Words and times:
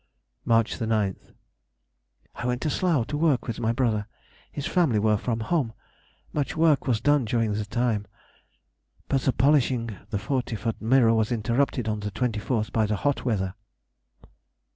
Mar. 0.45 0.63
9th.—I 0.63 2.45
went 2.47 2.59
to 2.63 2.71
Slough 2.71 3.05
to 3.05 3.17
work 3.19 3.45
with 3.45 3.59
my 3.59 3.71
brother. 3.71 4.07
His 4.51 4.65
family 4.65 4.97
were 4.97 5.15
from 5.15 5.41
home. 5.41 5.73
Much 6.33 6.57
work 6.57 6.87
was 6.87 6.99
done 6.99 7.23
during 7.23 7.53
the 7.53 7.65
time, 7.65 8.07
but 9.07 9.21
the 9.21 9.31
polishing 9.31 9.95
the 10.09 10.17
forty 10.17 10.55
foot 10.55 10.81
was 10.81 11.31
interrupted 11.31 11.87
on 11.87 11.99
the 11.99 12.09
24th 12.09 12.71
by 12.71 12.87
the 12.87 12.95
hot 12.95 13.25
weather. 13.25 13.53